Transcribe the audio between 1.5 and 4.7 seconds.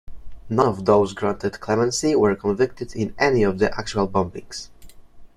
clemency were convicted in any of the actual bombings.